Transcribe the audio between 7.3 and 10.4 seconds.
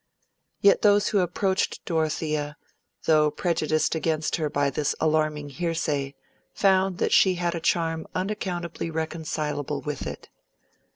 had a charm unaccountably reconcilable with it.